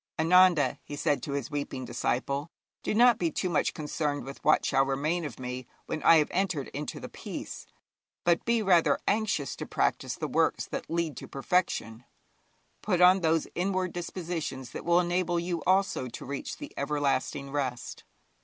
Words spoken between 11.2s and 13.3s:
perfection; put on